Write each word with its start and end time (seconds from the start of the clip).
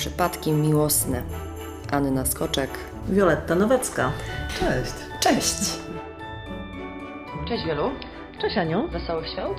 Przypadki 0.00 0.52
miłosne. 0.52 1.22
Anna 1.92 2.26
Skoczek. 2.26 2.70
Wioletta 3.08 3.54
Nowacka. 3.54 4.12
Cześć. 4.60 4.92
Cześć. 5.20 5.78
Cześć 7.48 7.64
Wielu. 7.66 7.90
Cześć 8.40 8.58
Aniu. 8.58 8.88
Wesołych 8.88 9.28
świąt. 9.28 9.58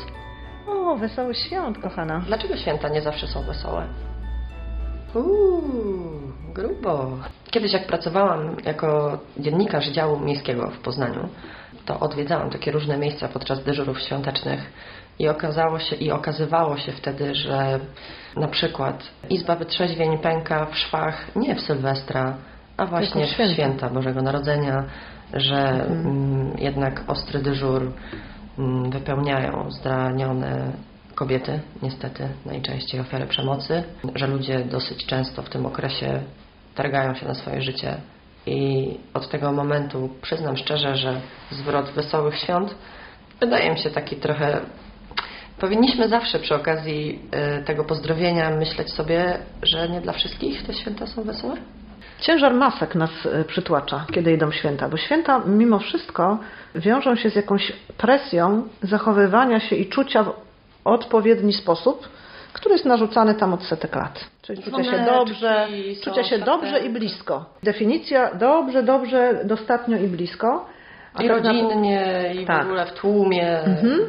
O, 0.67 0.95
wesołych 0.95 1.37
świąt, 1.37 1.77
kochana. 1.79 2.23
Dlaczego 2.27 2.57
święta 2.57 2.89
nie 2.89 3.01
zawsze 3.01 3.27
są 3.27 3.43
wesołe? 3.43 3.87
Uuu, 5.15 6.21
grubo. 6.53 7.17
Kiedyś 7.51 7.73
jak 7.73 7.87
pracowałam 7.87 8.57
jako 8.65 9.19
dziennikarz 9.37 9.87
działu 9.87 10.19
miejskiego 10.19 10.71
w 10.71 10.79
Poznaniu, 10.79 11.29
to 11.85 11.99
odwiedzałam 11.99 12.49
takie 12.49 12.71
różne 12.71 12.97
miejsca 12.97 13.27
podczas 13.27 13.63
dyżurów 13.63 14.01
świątecznych 14.01 14.71
i 15.19 15.27
okazało 15.27 15.79
się 15.79 15.95
i 15.95 16.11
okazywało 16.11 16.77
się 16.77 16.91
wtedy, 16.91 17.35
że 17.35 17.79
na 18.37 18.47
przykład 18.47 19.03
Izba 19.29 19.55
Wytrzeźwień 19.55 20.17
pęka 20.17 20.65
w 20.65 20.77
szwach 20.77 21.35
nie 21.35 21.55
w 21.55 21.61
Sylwestra, 21.61 22.37
a 22.77 22.85
właśnie 22.85 23.25
w 23.25 23.29
święta. 23.29 23.53
święta 23.53 23.89
Bożego 23.89 24.21
Narodzenia, 24.21 24.83
że 25.33 25.85
mm, 25.85 26.53
jednak 26.57 27.03
ostry 27.07 27.39
dyżur 27.39 27.91
mm, 28.59 28.91
wypełniają 28.91 29.71
zranione 29.71 30.71
kobiety, 31.15 31.59
niestety 31.81 32.29
najczęściej 32.45 33.01
ofiary 33.01 33.25
przemocy, 33.25 33.83
że 34.15 34.27
ludzie 34.27 34.59
dosyć 34.59 35.05
często 35.05 35.41
w 35.41 35.49
tym 35.49 35.65
okresie 35.65 36.21
targają 36.75 37.15
się 37.15 37.25
na 37.25 37.33
swoje 37.33 37.61
życie 37.61 37.95
i 38.45 38.89
od 39.13 39.29
tego 39.29 39.51
momentu 39.51 40.09
przyznam 40.21 40.57
szczerze, 40.57 40.95
że 40.95 41.21
zwrot 41.51 41.89
wesołych 41.89 42.37
świąt 42.37 42.75
wydaje 43.39 43.71
mi 43.71 43.79
się 43.79 43.89
taki 43.89 44.15
trochę 44.15 44.61
Powinniśmy 45.61 46.09
zawsze 46.09 46.39
przy 46.39 46.55
okazji 46.55 47.19
y, 47.59 47.63
tego 47.63 47.83
pozdrowienia 47.83 48.49
myśleć 48.49 48.93
sobie, 48.93 49.37
że 49.63 49.89
nie 49.89 50.01
dla 50.01 50.13
wszystkich 50.13 50.63
te 50.63 50.73
święta 50.73 51.07
są 51.07 51.23
wesołe? 51.23 51.55
Ciężar 52.19 52.53
masek 52.53 52.95
nas 52.95 53.09
e, 53.25 53.43
przytłacza, 53.43 54.05
kiedy 54.13 54.33
idą 54.33 54.51
święta, 54.51 54.89
bo 54.89 54.97
święta 54.97 55.41
mimo 55.45 55.79
wszystko 55.79 56.39
wiążą 56.75 57.15
się 57.15 57.29
z 57.29 57.35
jakąś 57.35 57.73
presją 57.97 58.67
zachowywania 58.81 59.59
się 59.59 59.75
i 59.75 59.89
czucia 59.89 60.23
w 60.23 60.33
odpowiedni 60.85 61.53
sposób, 61.53 62.09
który 62.53 62.73
jest 62.75 62.85
narzucany 62.85 63.35
tam 63.35 63.53
od 63.53 63.63
setek 63.63 63.95
lat. 63.95 64.25
Czyli 64.41 64.63
czucia 64.63 64.83
się 64.83 65.05
dobrze, 65.05 65.67
są, 66.03 66.09
czucia 66.11 66.23
się 66.23 66.39
dobrze 66.39 66.79
i 66.79 66.89
blisko. 66.89 67.45
Definicja 67.63 68.35
dobrze, 68.35 68.83
dobrze, 68.83 69.39
dostatnio 69.45 69.97
i 69.97 70.07
blisko. 70.07 70.65
A 71.13 71.23
I 71.23 71.27
tak 71.27 71.43
na- 71.43 71.49
rodzinnie, 71.51 72.31
i 72.41 72.45
Tak. 72.45 72.63
w 72.63 72.65
ogóle 72.65 72.85
w 72.85 72.91
tłumie. 72.93 73.59
Mhm. 73.59 73.99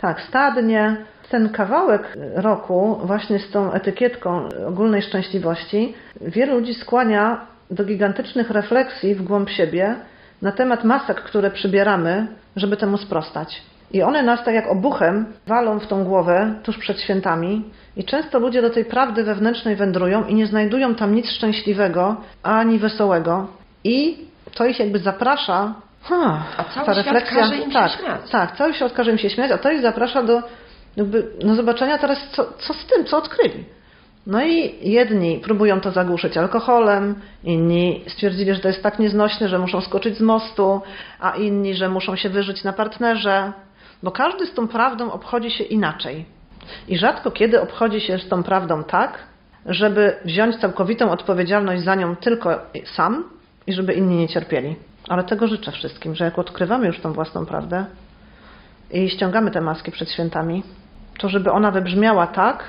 Tak, 0.00 0.20
stadnie. 0.20 0.96
Ten 1.30 1.48
kawałek 1.48 2.16
roku, 2.34 3.00
właśnie 3.04 3.38
z 3.38 3.50
tą 3.50 3.72
etykietką 3.72 4.48
ogólnej 4.68 5.02
szczęśliwości, 5.02 5.94
wielu 6.20 6.54
ludzi 6.54 6.74
skłania 6.74 7.46
do 7.70 7.84
gigantycznych 7.84 8.50
refleksji 8.50 9.14
w 9.14 9.22
głąb 9.22 9.50
siebie 9.50 9.94
na 10.42 10.52
temat 10.52 10.84
masek, 10.84 11.16
które 11.20 11.50
przybieramy, 11.50 12.26
żeby 12.56 12.76
temu 12.76 12.98
sprostać. 12.98 13.62
I 13.92 14.02
one 14.02 14.22
nas 14.22 14.44
tak 14.44 14.54
jak 14.54 14.66
obuchem 14.70 15.26
walą 15.46 15.78
w 15.78 15.86
tą 15.86 16.04
głowę 16.04 16.54
tuż 16.62 16.78
przed 16.78 17.00
świętami 17.00 17.64
i 17.96 18.04
często 18.04 18.38
ludzie 18.38 18.62
do 18.62 18.70
tej 18.70 18.84
prawdy 18.84 19.24
wewnętrznej 19.24 19.76
wędrują 19.76 20.24
i 20.26 20.34
nie 20.34 20.46
znajdują 20.46 20.94
tam 20.94 21.14
nic 21.14 21.30
szczęśliwego 21.30 22.16
ani 22.42 22.78
wesołego 22.78 23.46
i 23.84 24.18
to 24.54 24.66
ich 24.66 24.78
jakby 24.78 24.98
zaprasza 24.98 25.74
ha, 26.02 26.42
A 26.56 26.64
cały 26.64 27.02
świat 27.02 27.24
każe 27.30 27.56
im 27.56 27.70
się 27.70 27.72
tak, 27.72 27.90
śmiać. 27.92 28.30
tak, 28.30 28.56
cały 28.56 28.74
świat 28.74 28.92
każe 28.92 29.10
im 29.10 29.18
się 29.18 29.30
śmiać, 29.30 29.50
a 29.50 29.58
to 29.58 29.70
ich 29.70 29.80
zaprasza 29.80 30.22
do 30.22 30.42
jakby, 30.96 31.26
no 31.44 31.54
zobaczenia 31.54 31.98
teraz, 31.98 32.18
co, 32.32 32.44
co 32.58 32.74
z 32.74 32.86
tym, 32.86 33.04
co 33.04 33.18
odkryli. 33.18 33.64
No 34.26 34.44
i 34.44 34.74
jedni 34.90 35.40
próbują 35.44 35.80
to 35.80 35.90
zagłuszyć 35.90 36.36
alkoholem, 36.36 37.14
inni 37.44 38.04
stwierdzili, 38.06 38.54
że 38.54 38.60
to 38.60 38.68
jest 38.68 38.82
tak 38.82 38.98
nieznośne, 38.98 39.48
że 39.48 39.58
muszą 39.58 39.80
skoczyć 39.80 40.16
z 40.16 40.20
mostu, 40.20 40.80
a 41.20 41.30
inni, 41.30 41.74
że 41.74 41.88
muszą 41.88 42.16
się 42.16 42.28
wyżyć 42.28 42.64
na 42.64 42.72
partnerze, 42.72 43.52
bo 44.02 44.10
każdy 44.10 44.46
z 44.46 44.54
tą 44.54 44.68
prawdą 44.68 45.12
obchodzi 45.12 45.50
się 45.50 45.64
inaczej. 45.64 46.24
I 46.88 46.98
rzadko 46.98 47.30
kiedy 47.30 47.60
obchodzi 47.60 48.00
się 48.00 48.18
z 48.18 48.28
tą 48.28 48.42
prawdą 48.42 48.84
tak, 48.84 49.18
żeby 49.66 50.16
wziąć 50.24 50.56
całkowitą 50.56 51.10
odpowiedzialność 51.10 51.84
za 51.84 51.94
nią 51.94 52.16
tylko 52.16 52.60
sam 52.96 53.24
i 53.66 53.72
żeby 53.72 53.92
inni 53.92 54.16
nie 54.16 54.28
cierpieli. 54.28 54.76
Ale 55.08 55.24
tego 55.24 55.46
życzę 55.46 55.72
wszystkim, 55.72 56.14
że 56.14 56.24
jak 56.24 56.38
odkrywamy 56.38 56.86
już 56.86 57.00
tą 57.00 57.12
własną 57.12 57.46
prawdę 57.46 57.84
i 58.90 59.10
ściągamy 59.10 59.50
te 59.50 59.60
maski 59.60 59.90
przed 59.90 60.10
świętami, 60.10 60.62
to 61.18 61.28
żeby 61.28 61.50
ona 61.50 61.70
wybrzmiała 61.70 62.26
tak, 62.26 62.64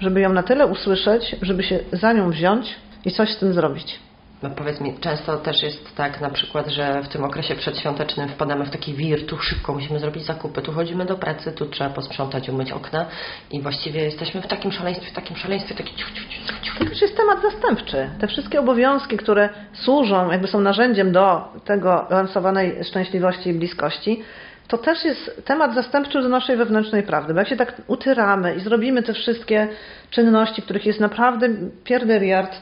żeby 0.00 0.20
ją 0.20 0.32
na 0.32 0.42
tyle 0.42 0.66
usłyszeć, 0.66 1.36
żeby 1.42 1.62
się 1.62 1.78
za 1.92 2.12
nią 2.12 2.30
wziąć 2.30 2.76
i 3.04 3.10
coś 3.10 3.30
z 3.30 3.38
tym 3.38 3.52
zrobić. 3.52 4.00
No 4.42 4.50
powiedz 4.50 4.80
mi, 4.80 4.98
często 4.98 5.36
też 5.36 5.62
jest 5.62 5.96
tak 5.96 6.20
na 6.20 6.30
przykład, 6.30 6.68
że 6.68 7.02
w 7.02 7.08
tym 7.08 7.24
okresie 7.24 7.54
przedświątecznym 7.54 8.28
wpadamy 8.28 8.64
w 8.64 8.70
taki 8.70 8.94
wir, 8.94 9.26
tu 9.26 9.38
szybko 9.38 9.72
musimy 9.72 9.98
zrobić 9.98 10.26
zakupy, 10.26 10.62
tu 10.62 10.72
chodzimy 10.72 11.04
do 11.04 11.16
pracy, 11.16 11.52
tu 11.52 11.66
trzeba 11.66 11.90
posprzątać, 11.90 12.48
umyć 12.48 12.72
okna 12.72 13.06
i 13.50 13.60
właściwie 13.60 14.04
jesteśmy 14.04 14.42
w 14.42 14.46
takim 14.46 14.72
szaleństwie, 14.72 15.10
w 15.10 15.14
takim 15.14 15.36
szaleństwie, 15.36 15.74
taki 15.74 15.96
ciu, 15.96 16.06
ciu, 16.14 16.22
ciu, 16.28 16.52
ciu, 16.62 16.78
To 16.78 16.84
też 16.84 17.02
jest 17.02 17.16
temat 17.16 17.42
zastępczy. 17.42 18.10
Te 18.20 18.28
wszystkie 18.28 18.60
obowiązki, 18.60 19.16
które 19.16 19.48
służą, 19.72 20.30
jakby 20.30 20.48
są 20.48 20.60
narzędziem 20.60 21.12
do 21.12 21.48
tego 21.64 22.06
lansowanej 22.10 22.84
szczęśliwości 22.84 23.50
i 23.50 23.54
bliskości, 23.54 24.22
to 24.68 24.78
też 24.78 25.04
jest 25.04 25.44
temat 25.44 25.74
zastępczy 25.74 26.22
do 26.22 26.28
naszej 26.28 26.56
wewnętrznej 26.56 27.02
prawdy. 27.02 27.34
Bo 27.34 27.38
jak 27.38 27.48
się 27.48 27.56
tak 27.56 27.82
utyramy 27.86 28.54
i 28.54 28.60
zrobimy 28.60 29.02
te 29.02 29.12
wszystkie 29.14 29.68
czynności, 30.10 30.62
których 30.62 30.86
jest 30.86 31.00
naprawdę 31.00 31.48
pierderiard, 31.84 32.56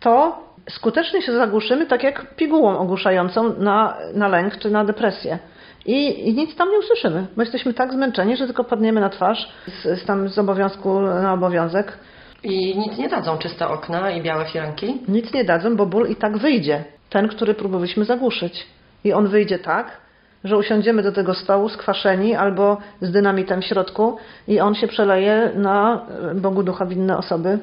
to 0.00 0.44
skutecznie 0.70 1.22
się 1.22 1.32
zagłuszymy, 1.32 1.86
tak 1.86 2.02
jak 2.02 2.36
pigułą 2.36 2.78
ogłuszającą 2.78 3.54
na, 3.58 3.96
na 4.14 4.28
lęk 4.28 4.58
czy 4.58 4.70
na 4.70 4.84
depresję. 4.84 5.38
I, 5.86 6.28
I 6.28 6.34
nic 6.34 6.56
tam 6.56 6.70
nie 6.70 6.78
usłyszymy, 6.78 7.26
bo 7.36 7.42
jesteśmy 7.42 7.74
tak 7.74 7.92
zmęczeni, 7.92 8.36
że 8.36 8.46
tylko 8.46 8.64
padniemy 8.64 9.00
na 9.00 9.08
twarz 9.08 9.48
z, 9.66 10.00
z, 10.00 10.04
tam 10.04 10.28
z 10.28 10.38
obowiązku 10.38 11.00
na 11.00 11.32
obowiązek. 11.32 11.98
I 12.42 12.78
nic 12.78 12.98
nie 12.98 13.08
dadzą 13.08 13.38
czyste 13.38 13.68
okna 13.68 14.10
i 14.10 14.22
białe 14.22 14.44
firanki. 14.44 14.98
Nic 15.08 15.32
nie 15.32 15.44
dadzą, 15.44 15.76
bo 15.76 15.86
ból 15.86 16.08
i 16.08 16.16
tak 16.16 16.38
wyjdzie. 16.38 16.84
Ten, 17.10 17.28
który 17.28 17.54
próbowaliśmy 17.54 18.04
zagłuszyć. 18.04 18.66
I 19.04 19.12
on 19.12 19.28
wyjdzie 19.28 19.58
tak, 19.58 20.00
że 20.44 20.56
usiądziemy 20.56 21.02
do 21.02 21.12
tego 21.12 21.34
stołu 21.34 21.68
skwaszeni 21.68 22.34
albo 22.34 22.78
z 23.00 23.10
dynamitem 23.10 23.62
w 23.62 23.64
środku 23.64 24.16
i 24.48 24.60
on 24.60 24.74
się 24.74 24.88
przeleje 24.88 25.50
na 25.54 26.06
Bogu 26.34 26.62
ducha 26.62 26.86
winne 26.86 27.18
osoby. 27.18 27.58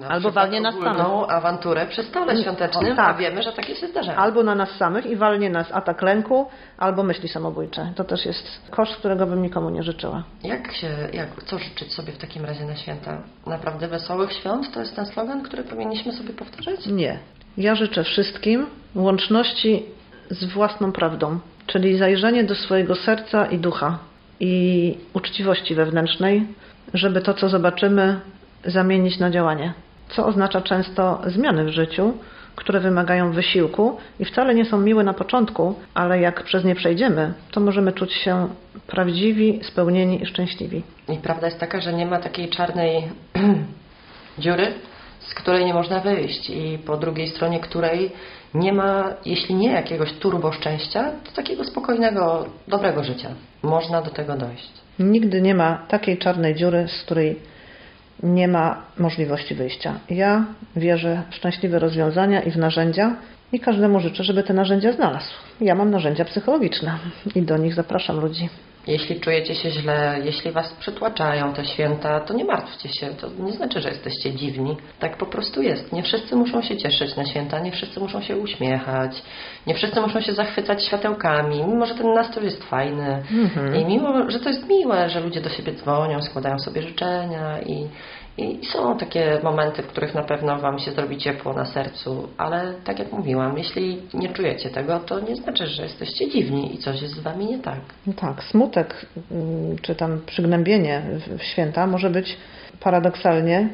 Na 0.00 0.08
Albo 0.08 0.30
walnie 0.30 0.60
nas 0.60 0.74
ogólną 0.74 1.26
awanturę 1.26 1.86
przy 1.86 2.02
stole 2.02 2.42
świątecznym, 2.42 2.92
O, 2.92 2.96
tak. 2.96 3.14
a 3.14 3.18
wiemy, 3.18 3.42
że 3.42 3.52
takie 3.52 3.76
się 3.76 3.86
zdarzają. 3.86 4.18
Albo 4.18 4.42
na 4.42 4.54
nas 4.54 4.70
samych 4.70 5.06
i 5.06 5.16
walnie 5.16 5.50
nas 5.50 5.72
atak 5.72 6.02
lęku, 6.02 6.46
albo 6.78 7.02
myśli 7.02 7.28
samobójcze. 7.28 7.92
To 7.96 8.04
też 8.04 8.26
jest 8.26 8.60
koszt, 8.70 8.96
którego 8.96 9.26
bym 9.26 9.42
nikomu 9.42 9.70
nie 9.70 9.82
życzyła. 9.82 10.22
Jak 10.44 10.72
się, 10.72 10.88
jak, 11.12 11.42
co 11.44 11.58
życzyć 11.58 11.94
sobie 11.94 12.12
w 12.12 12.18
takim 12.18 12.44
razie 12.44 12.64
na 12.64 12.76
święta? 12.76 13.18
Naprawdę 13.46 13.88
wesołych 13.88 14.32
świąt? 14.32 14.72
To 14.74 14.80
jest 14.80 14.96
ten 14.96 15.06
slogan, 15.06 15.42
który 15.42 15.62
powinniśmy 15.62 16.12
sobie 16.12 16.32
powtarzać? 16.32 16.86
Nie. 16.86 17.18
Ja 17.56 17.74
życzę 17.74 18.04
wszystkim 18.04 18.66
łączności 18.94 19.82
z 20.30 20.44
własną 20.44 20.92
prawdą, 20.92 21.38
czyli 21.66 21.98
zajrzenie 21.98 22.44
do 22.44 22.54
swojego 22.54 22.94
serca 22.94 23.46
i 23.46 23.58
ducha 23.58 23.98
i 24.40 24.98
uczciwości 25.12 25.74
wewnętrznej, 25.74 26.46
żeby 26.94 27.20
to, 27.20 27.34
co 27.34 27.48
zobaczymy, 27.48 28.20
zamienić 28.64 29.18
na 29.18 29.30
działanie. 29.30 29.72
Co 30.08 30.26
oznacza 30.26 30.60
często 30.60 31.20
zmiany 31.26 31.64
w 31.64 31.68
życiu, 31.68 32.12
które 32.56 32.80
wymagają 32.80 33.32
wysiłku 33.32 33.96
i 34.20 34.24
wcale 34.24 34.54
nie 34.54 34.64
są 34.64 34.78
miłe 34.78 35.04
na 35.04 35.14
początku, 35.14 35.74
ale 35.94 36.20
jak 36.20 36.42
przez 36.42 36.64
nie 36.64 36.74
przejdziemy, 36.74 37.34
to 37.50 37.60
możemy 37.60 37.92
czuć 37.92 38.12
się 38.12 38.48
prawdziwi, 38.86 39.60
spełnieni 39.62 40.22
i 40.22 40.26
szczęśliwi. 40.26 40.82
I 41.08 41.18
prawda 41.18 41.46
jest 41.46 41.60
taka, 41.60 41.80
że 41.80 41.92
nie 41.92 42.06
ma 42.06 42.18
takiej 42.18 42.48
czarnej 42.48 43.02
dziury, 44.38 44.72
z 45.20 45.34
której 45.34 45.64
nie 45.64 45.74
można 45.74 46.00
wyjść 46.00 46.50
i 46.50 46.78
po 46.86 46.96
drugiej 46.96 47.28
stronie 47.28 47.60
której 47.60 48.12
nie 48.54 48.72
ma, 48.72 49.14
jeśli 49.24 49.54
nie 49.54 49.70
jakiegoś 49.72 50.12
turbo 50.12 50.52
szczęścia, 50.52 51.10
to 51.24 51.32
takiego 51.32 51.64
spokojnego, 51.64 52.46
dobrego 52.68 53.04
życia. 53.04 53.28
Można 53.62 54.02
do 54.02 54.10
tego 54.10 54.36
dojść. 54.36 54.70
Nigdy 54.98 55.42
nie 55.42 55.54
ma 55.54 55.86
takiej 55.88 56.18
czarnej 56.18 56.54
dziury, 56.54 56.88
z 56.88 57.02
której 57.02 57.40
nie 58.24 58.48
ma 58.48 58.82
możliwości 58.98 59.54
wyjścia. 59.54 59.94
Ja 60.10 60.44
wierzę 60.76 61.22
w 61.30 61.34
szczęśliwe 61.34 61.78
rozwiązania 61.78 62.42
i 62.42 62.50
w 62.50 62.56
narzędzia 62.56 63.16
i 63.52 63.60
każdemu 63.60 64.00
życzę, 64.00 64.24
żeby 64.24 64.42
te 64.42 64.54
narzędzia 64.54 64.92
znalazł. 64.92 65.30
Ja 65.60 65.74
mam 65.74 65.90
narzędzia 65.90 66.24
psychologiczne 66.24 66.98
i 67.34 67.42
do 67.42 67.56
nich 67.56 67.74
zapraszam 67.74 68.20
ludzi. 68.20 68.48
Jeśli 68.86 69.20
czujecie 69.20 69.54
się 69.54 69.70
źle, 69.70 70.20
jeśli 70.24 70.50
was 70.50 70.72
przytłaczają 70.72 71.52
te 71.52 71.64
święta, 71.64 72.20
to 72.20 72.34
nie 72.34 72.44
martwcie 72.44 72.88
się. 72.88 73.06
To 73.06 73.28
nie 73.38 73.52
znaczy, 73.52 73.80
że 73.80 73.88
jesteście 73.88 74.32
dziwni. 74.32 74.76
Tak 74.98 75.16
po 75.16 75.26
prostu 75.26 75.62
jest. 75.62 75.92
Nie 75.92 76.02
wszyscy 76.02 76.36
muszą 76.36 76.62
się 76.62 76.76
cieszyć 76.76 77.16
na 77.16 77.26
święta, 77.26 77.58
nie 77.60 77.72
wszyscy 77.72 78.00
muszą 78.00 78.22
się 78.22 78.36
uśmiechać, 78.36 79.22
nie 79.66 79.74
wszyscy 79.74 80.00
muszą 80.00 80.20
się 80.20 80.32
zachwycać 80.34 80.86
światełkami, 80.86 81.64
mimo 81.68 81.86
że 81.86 81.94
ten 81.94 82.14
nastrój 82.14 82.44
jest 82.44 82.64
fajny. 82.64 83.22
I 83.80 83.84
mimo, 83.84 84.30
że 84.30 84.40
to 84.40 84.48
jest 84.48 84.68
miłe, 84.68 85.10
że 85.10 85.20
ludzie 85.20 85.40
do 85.40 85.48
siebie 85.48 85.72
dzwonią, 85.72 86.22
składają 86.22 86.58
sobie 86.58 86.82
życzenia 86.82 87.60
i, 87.60 87.88
i 88.38 88.58
są 88.72 88.98
takie 88.98 89.40
momenty, 89.42 89.82
w 89.82 89.86
których 89.86 90.14
na 90.14 90.22
pewno 90.22 90.58
Wam 90.58 90.78
się 90.78 90.90
zrobi 90.92 91.18
ciepło 91.18 91.52
na 91.52 91.64
sercu, 91.64 92.28
ale 92.38 92.74
tak 92.84 92.98
jak 92.98 93.12
mówiłam, 93.12 93.58
jeśli 93.58 94.02
nie 94.14 94.28
czujecie 94.28 94.70
tego, 94.70 94.98
to 95.00 95.20
nie 95.20 95.36
znaczy, 95.36 95.66
że 95.66 95.82
jesteście 95.82 96.28
dziwni 96.30 96.74
i 96.74 96.78
coś 96.78 97.02
jest 97.02 97.14
z 97.14 97.18
Wami 97.18 97.46
nie 97.46 97.58
tak. 97.58 97.80
No 98.06 98.12
tak, 98.12 98.44
smutek 98.44 99.06
mm, 99.32 99.76
czy 99.82 99.94
tam 99.94 100.20
przygnębienie 100.26 101.02
w- 101.38 101.42
święta 101.42 101.86
może 101.86 102.10
być 102.10 102.36
paradoksalnie 102.80 103.68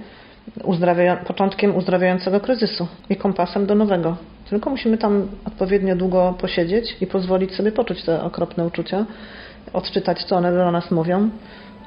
uzdrawia, 0.65 1.17
początkiem 1.17 1.77
uzdrawiającego 1.77 2.41
kryzysu 2.41 2.87
i 3.11 3.17
kompasem 3.17 3.67
do 3.67 3.75
nowego. 3.75 4.17
Tylko 4.51 4.71
musimy 4.71 4.99
tam 4.99 5.29
odpowiednio 5.47 5.97
długo 5.97 6.35
posiedzieć 6.41 6.97
i 7.01 7.07
pozwolić 7.07 7.55
sobie 7.55 7.73
poczuć 7.73 8.03
te 8.03 8.23
okropne 8.23 8.67
uczucia, 8.67 9.07
odczytać, 9.73 10.25
co 10.25 10.37
one 10.37 10.53
do 10.53 10.71
nas 10.71 10.91
mówią, 10.91 11.31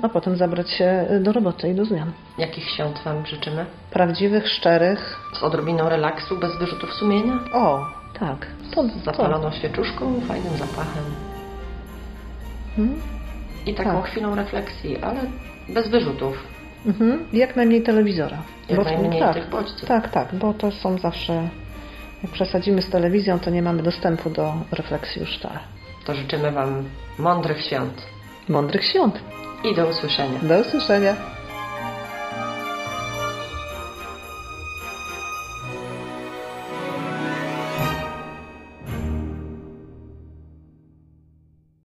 a 0.01 0.09
potem 0.09 0.35
zabrać 0.37 0.69
się 0.71 1.05
do 1.21 1.31
roboty 1.31 1.69
i 1.69 1.75
do 1.75 1.85
zmian. 1.85 2.11
Jakich 2.37 2.69
świąt 2.69 2.99
Wam 3.05 3.25
życzymy? 3.25 3.65
Prawdziwych, 3.91 4.49
szczerych. 4.49 5.19
Z 5.39 5.43
odrobiną 5.43 5.89
relaksu, 5.89 6.37
bez 6.37 6.57
wyrzutów 6.59 6.93
sumienia? 6.93 7.39
O, 7.53 7.85
tak. 8.19 8.47
To, 8.75 8.83
Z 8.83 9.03
zapaloną 9.05 9.51
świeczuszką, 9.51 10.21
fajnym 10.27 10.57
zapachem 10.57 11.03
Mhm. 12.77 13.01
i 13.65 13.73
taką 13.73 14.01
Tak. 14.01 14.05
chwilą 14.11 14.35
refleksji, 14.35 14.97
ale 15.01 15.19
bez 15.69 15.87
wyrzutów. 15.87 16.47
Mhm. 16.85 17.25
Jak 17.33 17.55
najmniej 17.55 17.83
telewizora. 17.83 18.37
Jak 18.69 18.77
Bo- 18.79 18.83
najmniej 18.83 19.19
tak, 19.21 19.33
tych 19.33 19.49
bodźców. 19.49 19.87
Tak, 19.87 20.09
tak, 20.11 20.35
bo 20.35 20.53
to 20.53 20.71
są 20.71 20.97
zawsze. 20.97 21.49
Jak 22.23 22.31
przesadzimy 22.31 22.81
z 22.81 22.89
telewizją, 22.89 23.39
to 23.39 23.49
nie 23.49 23.61
mamy 23.61 23.83
dostępu 23.83 24.29
do 24.29 24.53
refleksji 24.71 25.21
już 25.21 25.37
wcale. 25.37 25.59
To 26.05 26.15
życzymy 26.15 26.51
Wam 26.51 26.83
mądrych 27.19 27.61
świąt 27.65 28.05
Mądrych 28.49 28.85
świąt. 28.85 29.19
I 29.63 29.75
do 29.75 29.87
usłyszenia. 29.87 30.39
Do 30.39 30.59
usłyszenia. 30.59 31.32